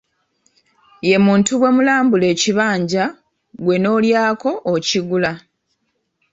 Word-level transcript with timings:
Ye 1.09 1.17
muntu 1.25 1.51
bwe 1.59 1.69
mwalambula 1.75 2.25
ekibanja 2.33 3.03
ggwe 3.59 3.75
n'olyoka 3.79 4.51
okigula. 4.73 5.31